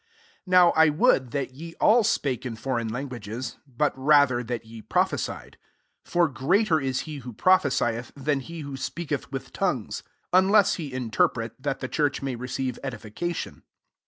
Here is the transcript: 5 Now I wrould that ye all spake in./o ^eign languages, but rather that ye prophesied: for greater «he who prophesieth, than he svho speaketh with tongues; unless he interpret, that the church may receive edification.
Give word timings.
5 0.01 0.07
Now 0.47 0.71
I 0.75 0.89
wrould 0.89 1.29
that 1.29 1.53
ye 1.53 1.75
all 1.79 2.03
spake 2.03 2.43
in./o 2.43 2.69
^eign 2.73 2.89
languages, 2.89 3.59
but 3.67 3.93
rather 3.95 4.41
that 4.41 4.65
ye 4.65 4.81
prophesied: 4.81 5.59
for 6.03 6.27
greater 6.27 6.79
«he 6.79 7.17
who 7.17 7.31
prophesieth, 7.31 8.11
than 8.15 8.39
he 8.39 8.63
svho 8.63 8.79
speaketh 8.79 9.31
with 9.31 9.53
tongues; 9.53 10.01
unless 10.33 10.73
he 10.81 10.91
interpret, 10.91 11.53
that 11.61 11.81
the 11.81 11.87
church 11.87 12.23
may 12.23 12.35
receive 12.35 12.79
edification. 12.83 13.61